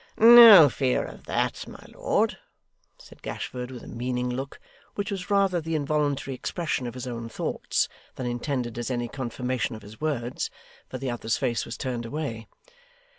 'No 0.17 0.67
fear 0.67 1.03
of 1.05 1.25
that, 1.25 1.67
my 1.67 1.85
lord,' 1.93 2.39
said 2.97 3.21
Gashford, 3.21 3.69
with 3.69 3.83
a 3.83 3.87
meaning 3.87 4.31
look, 4.31 4.59
which 4.95 5.11
was 5.11 5.29
rather 5.29 5.61
the 5.61 5.75
involuntary 5.75 6.33
expression 6.33 6.87
of 6.87 6.95
his 6.95 7.05
own 7.05 7.29
thoughts 7.29 7.87
than 8.15 8.25
intended 8.25 8.79
as 8.79 8.89
any 8.89 9.07
confirmation 9.07 9.75
of 9.75 9.83
his 9.83 10.01
words, 10.01 10.49
for 10.89 10.97
the 10.97 11.11
other's 11.11 11.37
face 11.37 11.65
was 11.67 11.77
turned 11.77 12.07
away. 12.07 12.47